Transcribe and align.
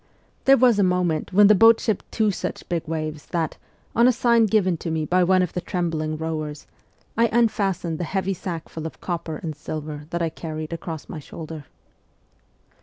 There 0.45 0.57
was 0.57 0.79
a 0.79 0.83
moment 0.83 1.31
when 1.31 1.45
the 1.45 1.53
boat 1.53 1.79
shipped 1.79 2.11
two 2.11 2.31
such 2.31 2.67
big 2.67 2.87
waves 2.87 3.27
that, 3.27 3.57
on 3.95 4.07
a 4.07 4.11
sign 4.11 4.47
given 4.47 4.75
to 4.77 4.89
me 4.89 5.05
by 5.05 5.23
one 5.23 5.43
of 5.43 5.53
the 5.53 5.61
trembling 5.61 6.17
rowers, 6.17 6.65
I 7.15 7.27
unfastened 7.27 7.99
the 7.99 8.03
heavy 8.03 8.33
sackful 8.33 8.87
of 8.87 8.99
copper 8.99 9.35
and 9.35 9.55
silver 9.55 10.07
that 10.09 10.23
I 10.23 10.29
carried 10.29 10.73
across 10.73 11.07
my 11.07 11.19
shoulder. 11.19 11.65